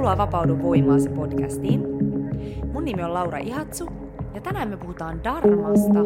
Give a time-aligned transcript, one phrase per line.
[0.00, 1.80] Tervetuloa Vapaudu voimaasi podcastiin.
[2.72, 3.86] Mun nimi on Laura Ihatsu
[4.34, 5.98] ja tänään me puhutaan Dharmasta,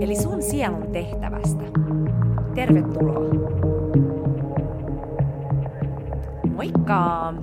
[0.00, 1.62] eli sun sielun tehtävästä.
[2.54, 3.20] Tervetuloa.
[6.54, 7.34] Moikka!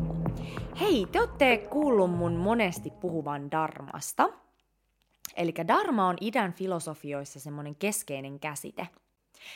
[0.80, 4.30] Hei, te olette kuullut mun monesti puhuvan Dharmasta.
[5.38, 8.88] Eli Dharma on idän filosofioissa semmoinen keskeinen käsite.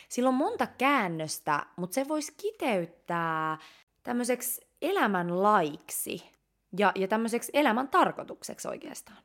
[0.09, 3.57] Sillä on monta käännöstä, mutta se voisi kiteyttää
[4.03, 6.40] tämmöiseksi elämän laiksi
[6.77, 9.17] ja, ja tämmöiseksi elämän tarkoitukseksi oikeastaan.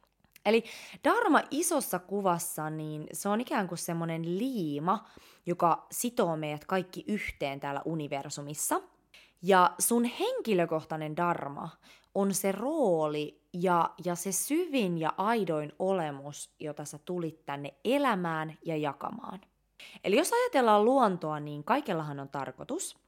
[0.47, 0.65] Eli
[1.05, 5.05] dharma isossa kuvassa, niin se on ikään kuin semmoinen liima,
[5.47, 8.81] joka sitoo meidät kaikki yhteen täällä universumissa.
[9.43, 11.69] Ja sun henkilökohtainen dharma
[12.15, 18.59] on se rooli ja, ja se syvin ja aidoin olemus, jota sä tulit tänne elämään
[18.65, 19.41] ja jakamaan.
[20.05, 22.97] Eli jos ajatellaan luontoa, niin kaikellahan on tarkoitus–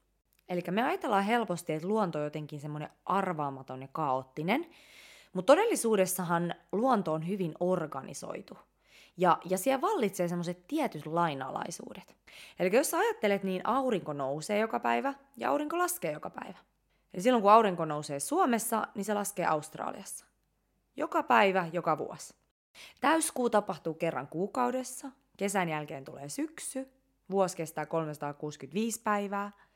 [0.48, 4.66] Eli me ajatellaan helposti, että luonto on jotenkin semmoinen arvaamaton ja kaoottinen,
[5.32, 8.58] mutta todellisuudessahan luonto on hyvin organisoitu.
[9.16, 12.16] Ja, ja siellä vallitsee semmoiset tietyt lainalaisuudet.
[12.58, 16.58] Eli jos sä ajattelet, niin aurinko nousee joka päivä ja aurinko laskee joka päivä.
[17.14, 20.26] Eli silloin kun aurinko nousee Suomessa, niin se laskee Australiassa.
[20.96, 22.34] Joka päivä, joka vuosi.
[23.00, 26.88] Täyskuu tapahtuu kerran kuukaudessa, kesän jälkeen tulee syksy,
[27.30, 29.52] vuosi kestää 365 päivää–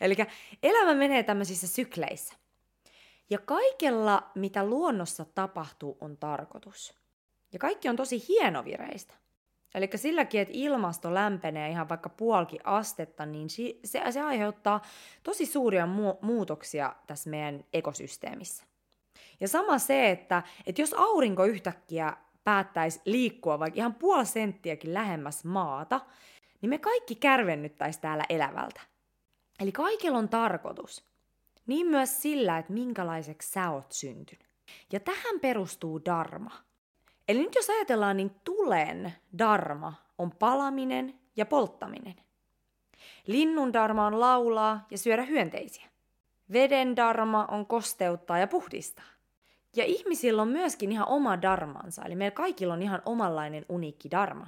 [0.00, 0.16] Eli
[0.62, 2.34] elämä menee tämmöisissä sykleissä.
[3.30, 6.94] Ja kaikella, mitä luonnossa tapahtuu, on tarkoitus.
[7.52, 9.14] Ja kaikki on tosi hienovireistä.
[9.74, 14.82] Eli silläkin, että ilmasto lämpenee ihan vaikka puolki astetta, niin se, se aiheuttaa
[15.22, 18.64] tosi suuria mu- muutoksia tässä meidän ekosysteemissä.
[19.40, 25.44] Ja sama se, että, että jos aurinko yhtäkkiä päättäisi liikkua vaikka ihan puoli senttiäkin lähemmäs
[25.44, 26.00] maata,
[26.60, 28.80] niin me kaikki kärvennyttäisi täällä elävältä.
[29.60, 31.04] Eli kaikella on tarkoitus.
[31.66, 34.48] Niin myös sillä, että minkälaiseksi sä oot syntynyt.
[34.92, 36.50] Ja tähän perustuu dharma.
[37.28, 42.14] Eli nyt jos ajatellaan, niin tulen dharma on palaminen ja polttaminen.
[43.26, 45.88] Linnun dharma on laulaa ja syödä hyönteisiä.
[46.52, 49.04] Veden dharma on kosteuttaa ja puhdistaa.
[49.76, 54.46] Ja ihmisillä on myöskin ihan oma darmansa, eli meillä kaikilla on ihan omanlainen uniikki dharma.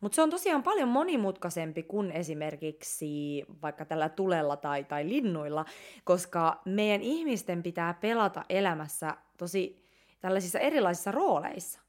[0.00, 5.64] Mutta se on tosiaan paljon monimutkaisempi kuin esimerkiksi vaikka tällä tulella tai, tai linnuilla,
[6.04, 9.84] koska meidän ihmisten pitää pelata elämässä tosi
[10.20, 11.80] tällaisissa erilaisissa rooleissa.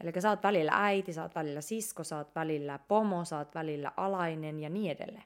[0.00, 3.54] Eli sä oot välillä äiti, sä oot välillä sisko, sä oot välillä pomo, sä oot
[3.54, 5.24] välillä alainen ja niin edelleen.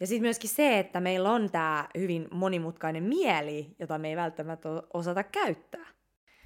[0.00, 4.68] Ja sitten myöskin se, että meillä on tämä hyvin monimutkainen mieli, jota me ei välttämättä
[4.94, 5.86] osata käyttää.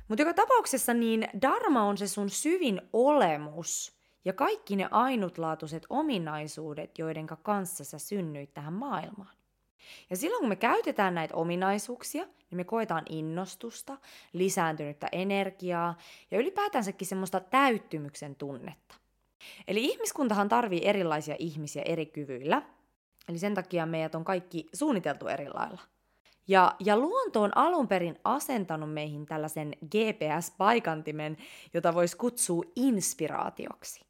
[0.08, 6.98] Mutta joka tapauksessa niin dharma on se sun syvin olemus– ja kaikki ne ainutlaatuiset ominaisuudet,
[6.98, 9.34] joiden kanssa sä synnyit tähän maailmaan.
[10.10, 13.98] Ja silloin kun me käytetään näitä ominaisuuksia, niin me koetaan innostusta,
[14.32, 15.96] lisääntynyttä energiaa
[16.30, 18.94] ja ylipäätänsäkin semmoista täyttymyksen tunnetta.
[19.68, 22.62] Eli ihmiskuntahan tarvii erilaisia ihmisiä eri kyvyillä,
[23.28, 25.80] eli sen takia meidät on kaikki suunniteltu eri lailla.
[26.48, 31.36] Ja, ja luonto on alun perin asentanut meihin tällaisen GPS-paikantimen,
[31.74, 34.09] jota voisi kutsua inspiraatioksi.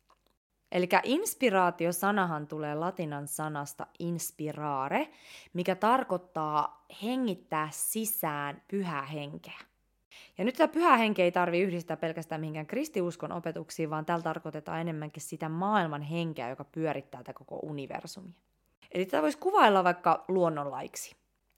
[0.73, 5.09] Eli inspiraatiosanahan tulee latinan sanasta inspirare,
[5.53, 9.59] mikä tarkoittaa hengittää sisään pyhää henkeä.
[10.39, 14.81] Ja nyt tämä pyhä henke ei tarvi yhdistää pelkästään mihinkään kristiuskon opetuksiin, vaan tällä tarkoitetaan
[14.81, 18.33] enemmänkin sitä maailman henkeä, joka pyörittää tätä koko universumia.
[18.93, 21.17] Eli tätä voisi kuvailla vaikka luonnonlaiksi.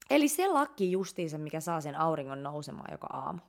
[0.09, 3.39] Eli se laki justiinsa, mikä saa sen auringon nousemaan joka aamu.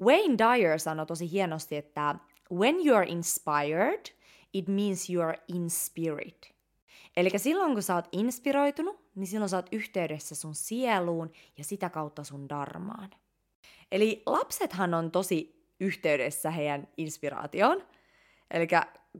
[0.00, 2.14] Wayne Dyer sanoi tosi hienosti, että
[2.52, 4.00] when you are inspired–
[4.54, 6.58] it means you are in spirit.
[7.16, 11.90] Eli silloin kun sä oot inspiroitunut, niin silloin sä oot yhteydessä sun sieluun ja sitä
[11.90, 13.10] kautta sun darmaan.
[13.92, 17.82] Eli lapsethan on tosi yhteydessä heidän inspiraatioon.
[18.50, 18.68] Eli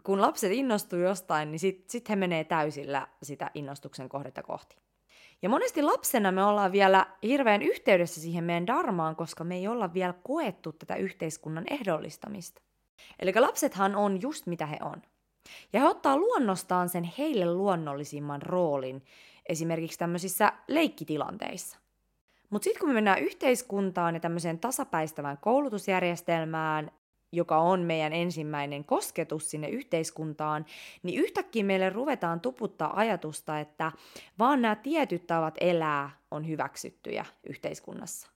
[0.02, 4.76] kun lapset innostuu jostain, niin sitten sit he menee täysillä sitä innostuksen kohdetta kohti.
[5.42, 9.94] Ja monesti lapsena me ollaan vielä hirveän yhteydessä siihen meidän darmaan, koska me ei olla
[9.94, 12.62] vielä koettu tätä yhteiskunnan ehdollistamista.
[13.18, 15.02] Eli lapsethan on just mitä he on.
[15.72, 19.04] Ja he ottaa luonnostaan sen heille luonnollisimman roolin
[19.46, 21.78] esimerkiksi tämmöisissä leikkitilanteissa.
[22.50, 26.90] Mutta sitten kun me mennään yhteiskuntaan ja tämmöiseen tasapäistävään koulutusjärjestelmään,
[27.32, 30.66] joka on meidän ensimmäinen kosketus sinne yhteiskuntaan,
[31.02, 33.92] niin yhtäkkiä meille ruvetaan tuputtaa ajatusta, että
[34.38, 38.28] vaan nämä tietyt tavat elää on hyväksyttyjä yhteiskunnassa.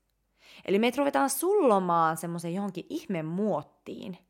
[0.64, 4.18] Eli meitä ruvetaan sullomaan semmoisen johonkin ihme muottiin–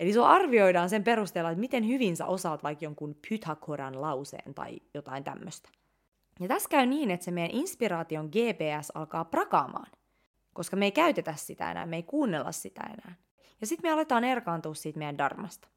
[0.00, 4.80] Eli se arvioidaan sen perusteella, että miten hyvin sä osaat vaikka jonkun Pythagoran lauseen tai
[4.94, 5.68] jotain tämmöistä.
[6.40, 9.90] Ja tässä käy niin, että se meidän inspiraation GPS alkaa prakaamaan.
[10.52, 13.14] koska me ei käytetä sitä enää, me ei kuunnella sitä enää.
[13.60, 15.68] Ja sitten me aletaan erkaantua siitä meidän darmasta.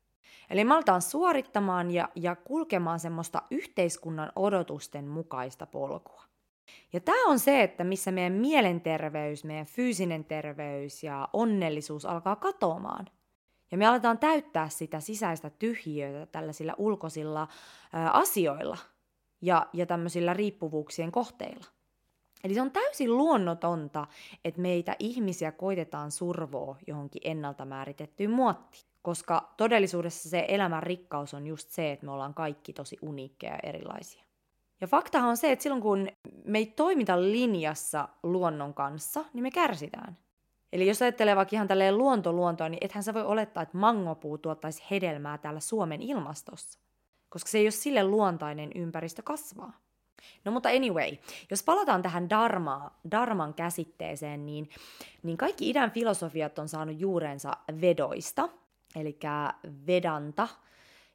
[0.50, 6.24] Eli me aletaan suorittamaan ja, ja kulkemaan semmoista yhteiskunnan odotusten mukaista polkua.
[6.94, 13.08] Ja tämä on se, että missä meidän mielenterveys, meidän fyysinen terveys ja onnellisuus alkaa katoamaan.
[13.74, 17.48] Ja me aletaan täyttää sitä sisäistä tyhjiötä tällaisilla ulkoisilla
[17.94, 18.78] ää, asioilla
[19.42, 21.66] ja, ja tämmöisillä riippuvuuksien kohteilla.
[22.44, 24.08] Eli se on täysin luonnotonta,
[24.46, 28.84] että meitä ihmisiä koitetaan survoa johonkin ennalta määritettyyn muottiin.
[29.02, 33.60] Koska todellisuudessa se elämän rikkaus on just se, että me ollaan kaikki tosi uniikkeja ja
[33.64, 34.24] erilaisia.
[34.82, 36.08] Ja faktahan on se, että silloin kun
[36.46, 40.18] me ei toimita linjassa luonnon kanssa, niin me kärsitään.
[40.74, 44.84] Eli jos ajattelee vaikka ihan tälleen luonto-luontoa, niin ethän sä voi olettaa, että mangopuu tuottaisi
[44.92, 46.80] hedelmää täällä Suomen ilmastossa.
[47.30, 49.74] Koska se ei ole sille luontainen ympäristö kasvaa.
[50.46, 51.18] No mutta anyway,
[51.52, 54.70] jos palataan tähän dharmaa, dharman käsitteeseen, niin,
[55.24, 58.50] niin kaikki idän filosofiat on saanut juurensa vedoista,
[58.96, 59.20] eli
[59.88, 60.48] vedanta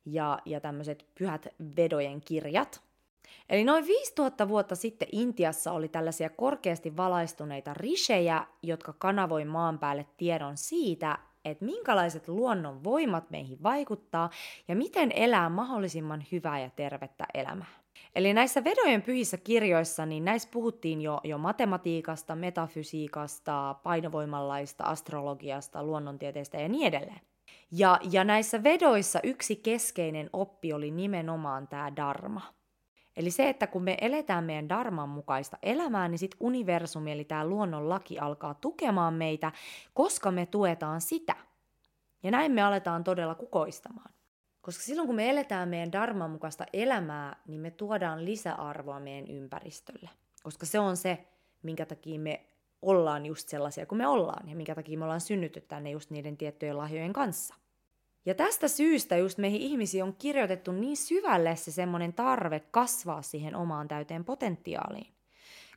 [0.05, 1.47] ja, ja tämmöiset pyhät
[1.77, 2.88] vedojen kirjat.
[3.49, 10.07] Eli noin 5000 vuotta sitten Intiassa oli tällaisia korkeasti valaistuneita rishejä, jotka kanavoi maan päälle
[10.17, 14.31] tiedon siitä, että minkälaiset luonnon voimat meihin vaikuttaa
[14.69, 17.79] ja miten elää mahdollisimman hyvää ja tervettä elämää.
[18.15, 26.59] Eli näissä vedojen pyhissä kirjoissa, niin näissä puhuttiin jo, jo matematiikasta, metafysiikasta, painovoimallaista, astrologiasta, luonnontieteestä
[26.59, 27.21] ja niin edelleen.
[27.73, 32.58] Ja, ja näissä vedoissa yksi keskeinen oppi oli nimenomaan tämä dharma.
[33.19, 37.47] Eli se, että kun me eletään meidän darman mukaista elämää, niin sitten universumi, eli tämä
[37.47, 39.53] luonnon laki alkaa tukemaan meitä,
[39.95, 41.35] koska me tuetaan sitä.
[42.23, 44.11] Ja näin me aletaan todella kukoistamaan.
[44.61, 50.11] Koska silloin kun me eletään meidän darman mukaista elämää, niin me tuodaan lisäarvoa meidän ympäristölle.
[50.43, 51.27] Koska se on se,
[51.63, 52.45] minkä takia me
[52.83, 56.37] ollaan just sellaisia kuin me ollaan ja minkä takia me ollaan synnytty tänne just niiden
[56.37, 57.55] tiettyjen lahjojen kanssa.
[58.29, 63.57] Ja tästä syystä just meihin ihmisiin on kirjoitettu niin syvälle se semmoinen tarve kasvaa siihen
[63.57, 65.13] omaan täyteen potentiaaliin.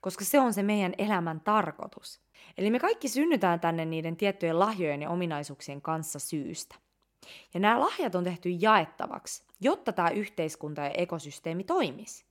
[0.02, 2.22] Koska se on se meidän elämän tarkoitus.
[2.58, 6.76] Eli me kaikki synnytään tänne niiden tiettyjen lahjojen ja ominaisuuksien kanssa syystä.
[7.54, 12.26] Ja nämä lahjat on tehty jaettavaksi, jotta tämä yhteiskunta ja ekosysteemi toimisi.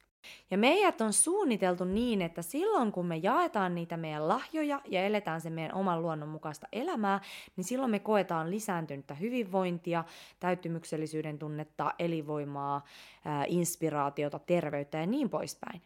[0.50, 5.40] Ja meidät on suunniteltu niin, että silloin kun me jaetaan niitä meidän lahjoja ja eletään
[5.40, 7.20] se meidän oman luonnon mukaista elämää,
[7.56, 10.04] niin silloin me koetaan lisääntynyttä hyvinvointia,
[10.40, 12.84] täyttymyksellisyyden tunnetta, elinvoimaa,
[13.24, 15.82] ää, inspiraatiota, terveyttä ja niin poispäin.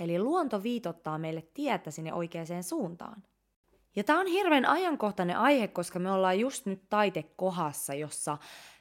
[0.00, 3.22] Eli luonto viitottaa meille tietä sinne oikeaan suuntaan.
[3.96, 8.38] Ja tämä on hirveän ajankohtainen aihe, koska me ollaan just nyt taitekohassa, jossa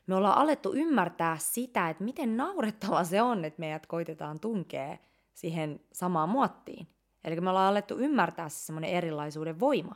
[0.10, 4.98] me ollaan alettu ymmärtää sitä, että miten naurettava se on, että meidät koitetaan tunkea
[5.34, 6.88] siihen samaan muottiin.
[7.24, 9.96] Eli me ollaan alettu ymmärtää se semmoinen erilaisuuden voima.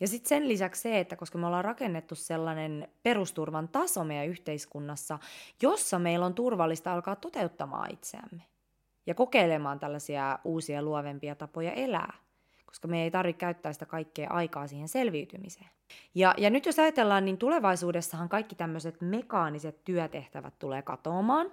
[0.00, 5.18] Ja sitten sen lisäksi se, että koska me ollaan rakennettu sellainen perusturvan taso meidän yhteiskunnassa,
[5.62, 8.42] jossa meillä on turvallista alkaa toteuttamaan itseämme
[9.06, 12.14] ja kokeilemaan tällaisia uusia luovempia tapoja elää
[12.68, 15.70] koska me ei tarvitse käyttää sitä kaikkea aikaa siihen selviytymiseen.
[16.14, 21.52] Ja, ja nyt jos ajatellaan, niin tulevaisuudessahan kaikki tämmöiset mekaaniset työtehtävät tulee katoamaan,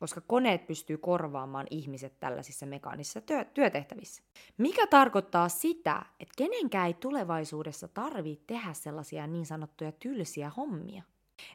[0.00, 4.22] koska koneet pystyy korvaamaan ihmiset tällaisissa mekaanisissa työ, työtehtävissä.
[4.58, 11.02] Mikä tarkoittaa sitä, että kenenkään ei tulevaisuudessa tarvitse tehdä sellaisia niin sanottuja tylsiä hommia.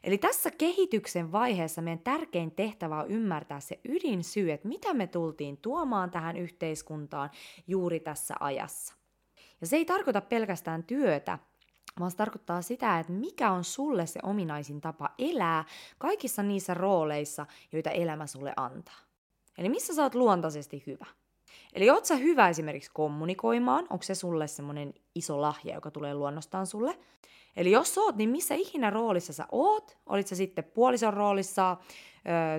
[0.04, 5.56] Eli tässä kehityksen vaiheessa meidän tärkein tehtävä on ymmärtää se ydinsyy, että mitä me tultiin
[5.56, 7.30] tuomaan tähän yhteiskuntaan
[7.66, 9.01] juuri tässä ajassa.
[9.62, 11.38] Ja se ei tarkoita pelkästään työtä,
[12.00, 15.64] vaan se tarkoittaa sitä, että mikä on sulle se ominaisin tapa elää
[15.98, 18.98] kaikissa niissä rooleissa, joita elämä sulle antaa.
[19.58, 21.06] Eli missä sä oot luontaisesti hyvä.
[21.72, 26.66] Eli oot sä hyvä esimerkiksi kommunikoimaan, onko se sulle semmoinen iso lahja, joka tulee luonnostaan
[26.66, 26.98] sulle.
[27.56, 31.76] Eli jos oot, niin missä ikinä roolissa sä oot, olit sä sitten puolison roolissa,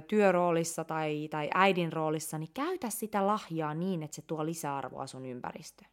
[0.08, 5.26] työroolissa tai, tai äidin roolissa, niin käytä sitä lahjaa niin, että se tuo lisäarvoa sun
[5.26, 5.93] ympäristöön.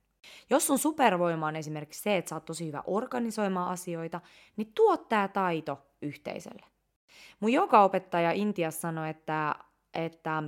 [0.50, 4.20] Jos sun supervoima on esimerkiksi se, että sä oot tosi hyvä organisoimaan asioita,
[4.56, 6.66] niin tuot tää taito yhteisölle.
[7.40, 9.54] Mun joka-opettaja Intiassa sanoi, että,
[9.94, 10.42] että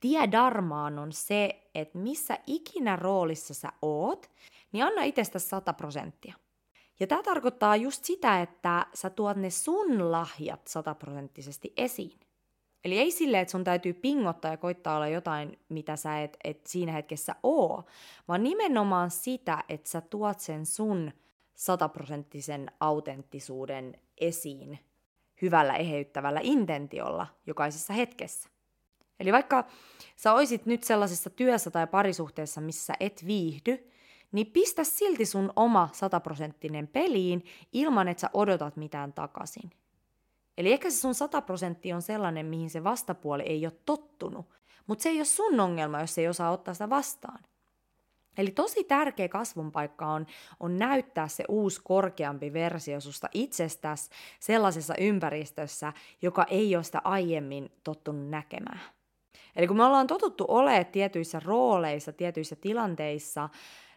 [0.00, 4.30] tie darmaan on se, että missä ikinä roolissa sä oot,
[4.72, 6.34] niin anna itsestä 100 prosenttia.
[7.00, 12.20] Ja tämä tarkoittaa just sitä, että sä tuot ne sun lahjat sataprosenttisesti esiin.
[12.88, 16.66] Eli ei silleen, että sun täytyy pingottaa ja koittaa olla jotain, mitä sä et, et
[16.66, 17.84] siinä hetkessä oo,
[18.28, 21.12] vaan nimenomaan sitä, että sä tuot sen sun
[21.54, 24.78] sataprosenttisen autenttisuuden esiin
[25.42, 28.48] hyvällä eheyttävällä intentiolla jokaisessa hetkessä.
[29.20, 29.64] Eli vaikka
[30.16, 33.90] sä oisit nyt sellaisessa työssä tai parisuhteessa, missä et viihdy,
[34.32, 39.70] niin pistä silti sun oma sataprosenttinen peliin ilman, että sä odotat mitään takaisin.
[40.58, 44.46] Eli ehkä se sun sataprosentti on sellainen, mihin se vastapuoli ei ole tottunut,
[44.86, 47.38] mutta se ei ole sun ongelma, jos ei osaa ottaa sitä vastaan.
[48.38, 50.26] Eli tosi tärkeä kasvun paikka on,
[50.60, 54.10] on näyttää se uusi korkeampi versio susta itsestäsi
[54.40, 58.80] sellaisessa ympäristössä, joka ei ole sitä aiemmin tottunut näkemään.
[59.56, 63.48] Eli kun me ollaan totuttu olemaan tietyissä rooleissa, tietyissä tilanteissa,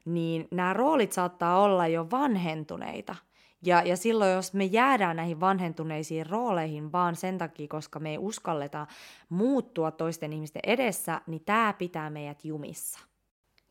[0.05, 3.15] niin nämä roolit saattaa olla jo vanhentuneita.
[3.61, 8.17] Ja, ja silloin, jos me jäädään näihin vanhentuneisiin rooleihin vaan sen takia, koska me ei
[8.17, 8.87] uskalleta
[9.29, 12.99] muuttua toisten ihmisten edessä, niin tämä pitää meidät jumissa.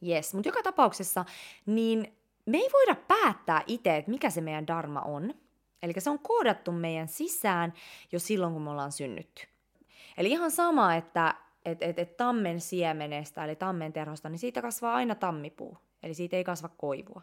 [0.07, 1.25] Yes, mutta joka tapauksessa,
[1.67, 2.17] niin
[2.47, 5.35] me ei voida päättää itse, että mikä se meidän dharma on.
[5.83, 7.73] Eli se on koodattu meidän sisään
[8.13, 9.43] jo silloin, kun me ollaan synnytty.
[10.17, 14.95] Eli ihan sama, että et, et, et tammen siemenestä, eli tammen terhosta, niin siitä kasvaa
[14.95, 15.79] aina tammipuu.
[16.03, 17.23] Eli siitä ei kasva koivua.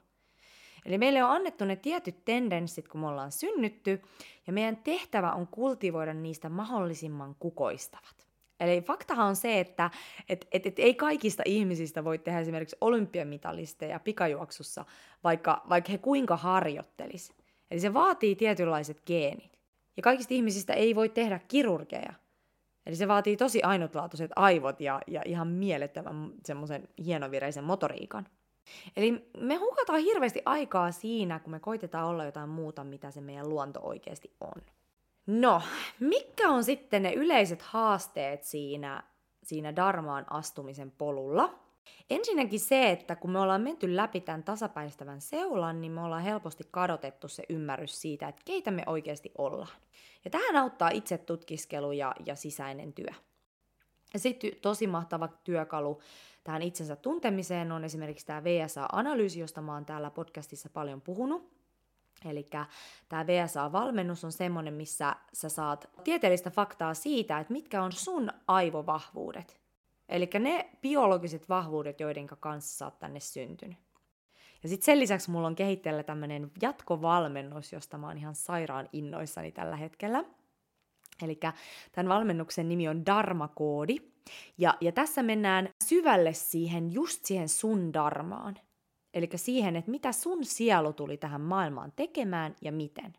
[0.87, 4.01] Eli meille on annettu ne tietyt tendenssit, kun me ollaan synnytty,
[4.47, 8.27] ja meidän tehtävä on kultivoida niistä mahdollisimman kukoistavat.
[8.59, 9.91] Eli faktahan on se, että
[10.29, 14.85] et, et, et ei kaikista ihmisistä voi tehdä esimerkiksi olympiamitalisteja pikajuoksussa,
[15.23, 17.33] vaikka, vaikka he kuinka harjoittelis.
[17.71, 19.59] Eli se vaatii tietynlaiset geenit.
[19.97, 22.13] Ja kaikista ihmisistä ei voi tehdä kirurgeja.
[22.85, 28.27] Eli se vaatii tosi ainutlaatuiset aivot ja, ja ihan mielettömän semmoisen hienovireisen motoriikan.
[28.97, 33.49] Eli me hukataan hirveästi aikaa siinä, kun me koitetaan olla jotain muuta, mitä se meidän
[33.49, 34.61] luonto oikeasti on.
[35.27, 35.61] No,
[35.99, 39.03] mitkä on sitten ne yleiset haasteet siinä,
[39.43, 41.59] siinä darmaan astumisen polulla?
[42.09, 46.63] Ensinnäkin se, että kun me ollaan menty läpi tämän tasapäistävän seulan, niin me ollaan helposti
[46.71, 49.77] kadotettu se ymmärrys siitä, että keitä me oikeasti ollaan.
[50.25, 53.13] Ja tähän auttaa itse tutkiskelu ja, ja sisäinen työ.
[54.15, 56.01] Sitten tosi mahtava työkalu
[56.47, 61.51] tähän itsensä tuntemiseen on esimerkiksi tämä VSA-analyysi, josta mä oon täällä podcastissa paljon puhunut.
[62.25, 62.45] Eli
[63.09, 69.61] tämä VSA-valmennus on semmoinen, missä sä saat tieteellistä faktaa siitä, että mitkä on sun aivovahvuudet.
[70.09, 73.77] Eli ne biologiset vahvuudet, joiden kanssa sä oot tänne syntynyt.
[74.63, 79.51] Ja sitten sen lisäksi mulla on kehitteellä tämmöinen jatkovalmennus, josta mä oon ihan sairaan innoissani
[79.51, 80.23] tällä hetkellä.
[81.23, 81.39] Eli
[81.91, 83.97] tämän valmennuksen nimi on Dharma-koodi.
[84.57, 88.55] Ja, ja tässä mennään syvälle siihen, just siihen sun darmaan.
[89.13, 93.13] Eli siihen, että mitä sun sielu tuli tähän maailmaan tekemään ja miten.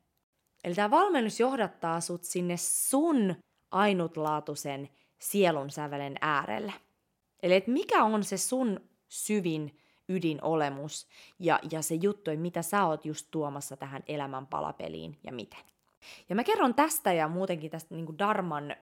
[0.65, 3.35] Eli tämä valmennus johdattaa sut sinne sun
[3.71, 6.73] ainutlaatuisen sielun sävelen äärelle.
[7.43, 11.07] Eli että mikä on se sun syvin ydinolemus
[11.39, 15.61] ja, ja se juttu, mitä sä oot just tuomassa tähän elämän palapeliin ja miten.
[16.29, 18.77] Ja mä kerron tästä ja muutenkin tästä niin Darman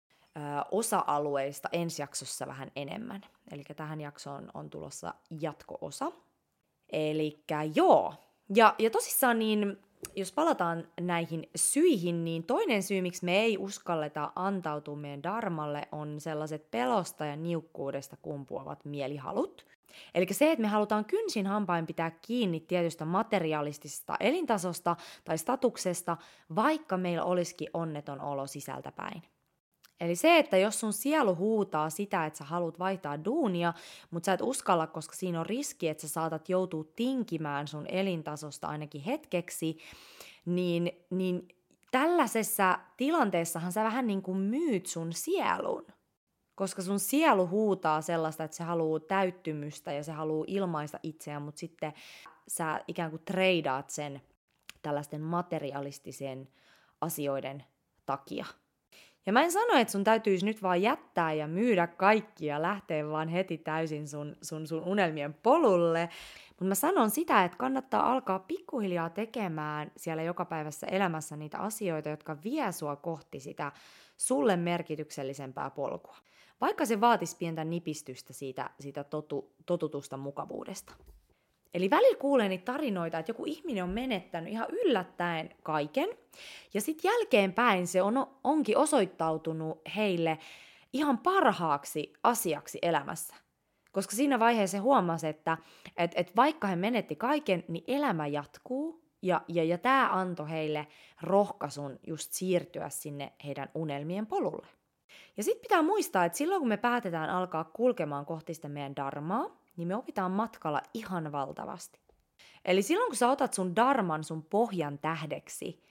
[0.71, 3.21] osa-alueista ensi jaksossa vähän enemmän.
[3.51, 6.13] Eli tähän jaksoon on tulossa jatko-osa.
[6.93, 8.15] Eli joo.
[8.55, 9.79] Ja, ja tosissaan niin,
[10.17, 16.21] jos palataan näihin syihin, niin toinen syy, miksi me ei uskalleta antautua meidän darmalle, on
[16.21, 19.67] sellaiset pelosta ja niukkuudesta kumpuavat mielihalut.
[20.15, 26.17] Eli se, että me halutaan kynsin hampain pitää kiinni tietystä materialistisesta elintasosta tai statuksesta,
[26.57, 29.23] vaikka meillä olisikin onneton olo sisältäpäin.
[30.01, 33.75] Eli se, että jos sun sielu huutaa sitä, että sä haluat vaihtaa duunia,
[34.11, 38.69] mutta sä et uskalla, koska siinä on riski, että sä saatat joutua tinkimään sun elintasosta
[38.69, 39.79] ainakin hetkeksi,
[40.45, 41.49] niin, niin
[41.91, 45.87] tällaisessa tilanteessahan sä vähän niin kuin myyt sun sielun.
[46.55, 51.59] Koska sun sielu huutaa sellaista, että se haluaa täyttymystä ja se haluaa ilmaista itseään, mutta
[51.59, 51.93] sitten
[52.49, 54.21] sä ikään kuin treidaat sen
[54.83, 56.49] tällaisten materialistisen
[57.01, 57.65] asioiden
[58.07, 58.47] takia.
[59.27, 63.09] Ja mä en sano, että sun täytyisi nyt vaan jättää ja myydä kaikki ja lähteä
[63.09, 66.09] vaan heti täysin sun, sun, sun unelmien polulle.
[66.49, 72.37] Mutta mä sanon sitä, että kannattaa alkaa pikkuhiljaa tekemään siellä jokapäivässä elämässä niitä asioita, jotka
[72.45, 73.73] vie sua kohti sitä
[74.17, 76.17] sulle merkityksellisempää polkua.
[76.61, 80.93] Vaikka se vaatisi pientä nipistystä siitä, siitä totu, totutusta mukavuudesta.
[81.77, 86.09] Eli välillä kuulee niitä tarinoita, että joku ihminen on menettänyt ihan yllättäen kaiken,
[86.75, 90.39] ja sitten jälkeenpäin se on, onkin osoittautunut heille
[90.93, 93.35] ihan parhaaksi asiaksi elämässä.
[93.93, 95.59] Koska siinä vaiheessa huomasi, että
[95.97, 100.87] et, et vaikka he menetti kaiken, niin elämä jatkuu, ja, ja, ja tämä antoi heille
[101.23, 104.67] rohkaisun just siirtyä sinne heidän unelmien polulle.
[105.37, 109.66] Ja sitten pitää muistaa, että silloin kun me päätetään alkaa kulkemaan kohti sitä meidän darmaa,
[109.77, 112.01] niin me opitaan matkalla ihan valtavasti.
[112.65, 115.83] Eli silloin kun sä otat sun darman sun pohjan tähdeksi,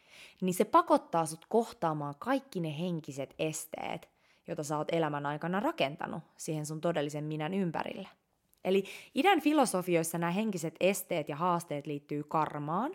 [0.41, 4.09] niin se pakottaa sut kohtaamaan kaikki ne henkiset esteet,
[4.47, 8.07] joita sä oot elämän aikana rakentanut siihen sun todellisen minän ympärille.
[8.65, 8.83] Eli
[9.15, 12.91] idän filosofioissa nämä henkiset esteet ja haasteet liittyy karmaan.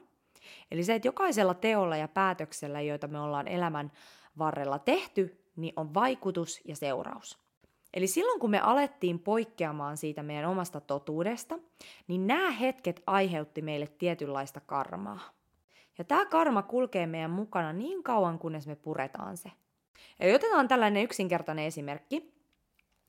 [0.71, 3.93] Eli se, että jokaisella teolla ja päätöksellä, joita me ollaan elämän
[4.39, 7.39] varrella tehty, niin on vaikutus ja seuraus.
[7.95, 11.59] Eli silloin kun me alettiin poikkeamaan siitä meidän omasta totuudesta,
[12.09, 15.21] niin nämä hetket aiheutti meille tietynlaista karmaa.
[15.99, 19.51] Ja tämä karma kulkee meidän mukana niin kauan, kunnes me puretaan se.
[20.21, 22.33] Eli otetaan tällainen yksinkertainen esimerkki.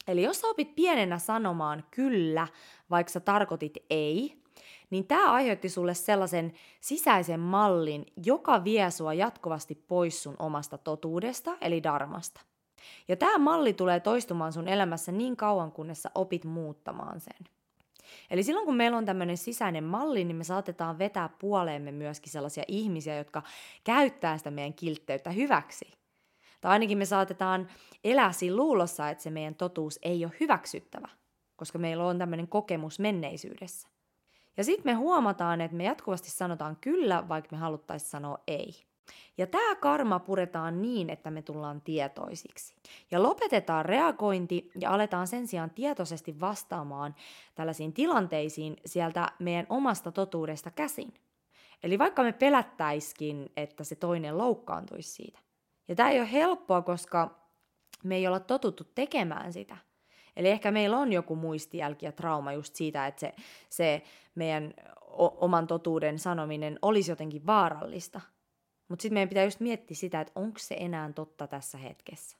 [0.07, 2.47] Eli jos sä opit pienenä sanomaan kyllä,
[2.89, 4.41] vaikka sä tarkoitit ei,
[4.89, 11.57] niin tämä aiheutti sulle sellaisen sisäisen mallin, joka vie sua jatkuvasti pois sun omasta totuudesta,
[11.61, 12.41] eli darmasta.
[13.07, 17.47] Ja tämä malli tulee toistumaan sun elämässä niin kauan, kunnes sä opit muuttamaan sen.
[18.29, 22.63] Eli silloin kun meillä on tämmöinen sisäinen malli, niin me saatetaan vetää puoleemme myöskin sellaisia
[22.67, 23.43] ihmisiä, jotka
[23.83, 25.91] käyttää sitä meidän kiltteyttä hyväksi.
[26.61, 27.67] Tai ainakin me saatetaan
[28.03, 31.07] elää siinä luulossa, että se meidän totuus ei ole hyväksyttävä,
[31.55, 33.87] koska meillä on tämmöinen kokemus menneisyydessä.
[34.57, 38.90] Ja sitten me huomataan, että me jatkuvasti sanotaan kyllä, vaikka me haluttaisiin sanoa ei.
[39.37, 42.75] Ja tämä karma puretaan niin, että me tullaan tietoisiksi.
[43.11, 47.15] Ja lopetetaan reagointi ja aletaan sen sijaan tietoisesti vastaamaan
[47.55, 51.13] tällaisiin tilanteisiin sieltä meidän omasta totuudesta käsin.
[51.83, 55.39] Eli vaikka me pelättäiskin, että se toinen loukkaantuisi siitä.
[55.87, 57.41] Ja tämä ei ole helppoa, koska
[58.03, 59.77] me ei olla totuttu tekemään sitä.
[60.35, 63.33] Eli ehkä meillä on joku muistijälki ja trauma just siitä, että se,
[63.69, 64.03] se
[64.35, 64.73] meidän
[65.17, 68.21] oman totuuden sanominen olisi jotenkin vaarallista.
[68.91, 72.37] Mutta sitten meidän pitää just miettiä sitä, että onko se enää totta tässä hetkessä.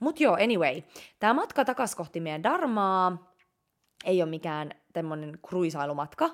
[0.00, 0.82] Mutta joo, anyway,
[1.18, 3.34] tämä matka takas kohti meidän darmaa
[4.04, 6.30] ei ole mikään tämmöinen kruisailumatka,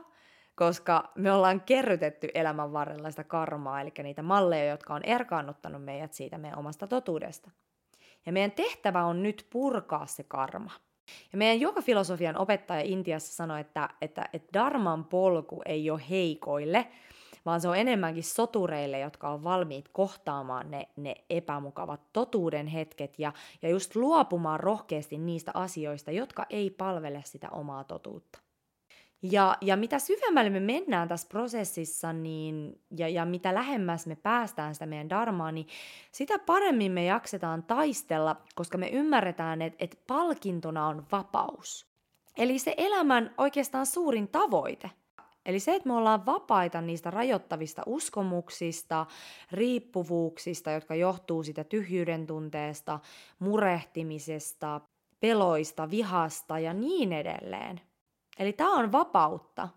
[0.54, 6.12] koska me ollaan kerrytetty elämän varrella sitä karmaa, eli niitä malleja, jotka on erkaannuttanut meidät
[6.12, 7.50] siitä meidän omasta totuudesta.
[8.26, 10.70] Ja meidän tehtävä on nyt purkaa se karma.
[11.32, 16.88] Ja meidän joka filosofian opettaja Intiassa sanoi, että, että, että Dharman polku ei ole heikoille,
[17.48, 23.32] vaan se on enemmänkin sotureille, jotka on valmiit kohtaamaan ne, ne epämukavat totuuden hetket ja,
[23.62, 28.38] ja just luopumaan rohkeasti niistä asioista, jotka ei palvele sitä omaa totuutta.
[29.22, 34.74] Ja, ja mitä syvemmälle me mennään tässä prosessissa niin, ja, ja mitä lähemmäs me päästään
[34.74, 35.66] sitä meidän darmaa, niin
[36.12, 41.86] sitä paremmin me jaksetaan taistella, koska me ymmärretään, että, että palkintona on vapaus.
[42.36, 44.90] Eli se elämän oikeastaan suurin tavoite.
[45.48, 49.06] Eli se, että me ollaan vapaita niistä rajoittavista uskomuksista,
[49.52, 53.00] riippuvuuksista, jotka johtuu sitä tyhjyyden tunteesta,
[53.38, 54.80] murehtimisesta,
[55.20, 57.80] peloista, vihasta ja niin edelleen.
[58.38, 59.68] Eli tämä on vapautta.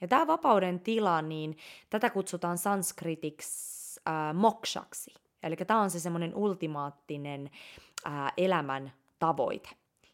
[0.00, 1.56] Ja tämä vapauden tila, niin
[1.90, 5.14] tätä kutsutaan sanskritiksi äh, mokshaksi.
[5.42, 7.50] Eli tämä on se semmoinen ultimaattinen
[8.06, 9.68] äh, elämän tavoite.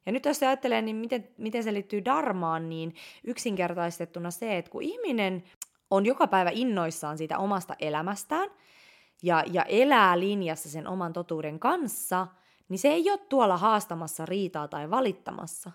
[0.06, 4.82] Ja nyt jos ajattelee, niin miten, miten se liittyy darmaan, niin yksinkertaistettuna se, että kun
[4.82, 5.42] ihminen
[5.90, 8.50] on joka päivä innoissaan siitä omasta elämästään
[9.22, 12.26] ja, ja elää linjassa sen oman totuuden kanssa,
[12.68, 15.70] niin se ei ole tuolla haastamassa riitaa tai valittamassa,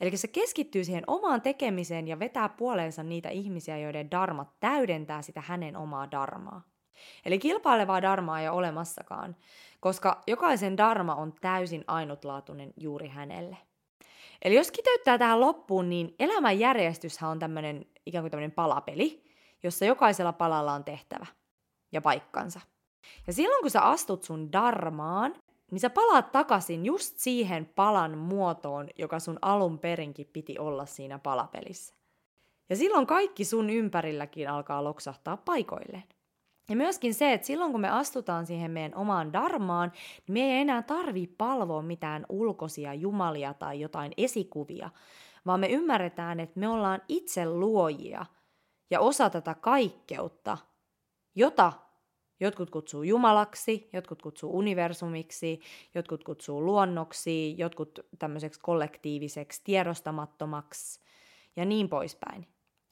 [0.00, 5.40] Eli se keskittyy siihen omaan tekemiseen ja vetää puoleensa niitä ihmisiä, joiden darma täydentää sitä
[5.40, 6.62] hänen omaa darmaa.
[7.24, 9.36] Eli kilpailevaa darmaa ei ole olemassakaan,
[9.84, 13.56] koska jokaisen darma on täysin ainutlaatuinen juuri hänelle.
[14.42, 19.24] Eli jos kiteyttää tähän loppuun, niin elämän järjestyshän on tämmöinen ikään kuin tämmöinen palapeli,
[19.62, 21.26] jossa jokaisella palalla on tehtävä
[21.92, 22.60] ja paikkansa.
[23.26, 25.34] Ja silloin kun sä astut sun darmaan,
[25.70, 31.18] niin sä palaat takaisin just siihen palan muotoon, joka sun alun perinkin piti olla siinä
[31.18, 31.94] palapelissä.
[32.70, 36.13] Ja silloin kaikki sun ympärilläkin alkaa loksahtaa paikoilleen.
[36.68, 39.92] Ja myöskin se, että silloin kun me astutaan siihen meidän omaan darmaan,
[40.26, 44.90] niin me ei enää tarvi palvoa mitään ulkoisia jumalia tai jotain esikuvia,
[45.46, 48.26] vaan me ymmärretään, että me ollaan itse luojia
[48.90, 50.58] ja osa tätä kaikkeutta,
[51.34, 51.72] jota
[52.40, 55.60] Jotkut kutsuu Jumalaksi, jotkut kutsuu universumiksi,
[55.94, 61.00] jotkut kutsuu luonnoksi, jotkut tämmöiseksi kollektiiviseksi tiedostamattomaksi
[61.56, 62.46] ja niin poispäin.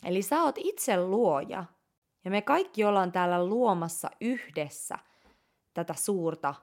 [0.04, 1.64] Eli sä oot itse luoja
[2.24, 4.98] ja me kaikki ollaan täällä luomassa yhdessä
[5.74, 6.54] tätä suurta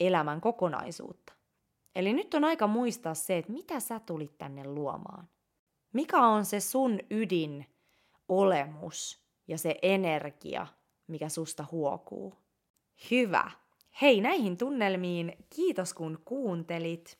[0.00, 1.32] elämän kokonaisuutta.
[1.94, 5.28] Eli nyt on aika muistaa se, että mitä sä tulit tänne luomaan.
[5.92, 7.66] Mikä on se sun ydin
[8.28, 10.66] olemus ja se energia,
[11.06, 12.34] mikä susta huokuu.
[13.10, 13.50] Hyvä.
[14.02, 17.18] Hei, näihin tunnelmiin kiitos kun kuuntelit.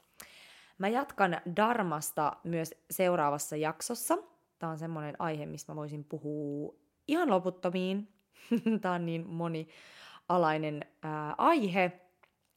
[0.79, 4.19] Mä jatkan Darmasta myös seuraavassa jaksossa.
[4.59, 6.75] Tämä on semmoinen aihe, mistä mä voisin puhua
[7.09, 8.09] ihan loputtomiin.
[8.81, 11.93] Tämä on niin monialainen ää, aihe.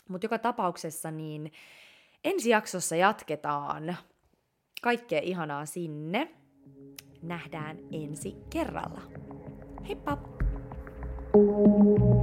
[0.09, 1.51] Mutta joka tapauksessa niin
[2.23, 3.97] ensi jaksossa jatketaan
[4.81, 6.31] kaikkea ihanaa sinne.
[7.21, 9.01] nähdään ensi kerralla.
[9.87, 10.17] Heippa!
[11.33, 12.14] thank you